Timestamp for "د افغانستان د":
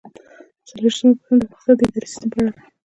1.39-1.79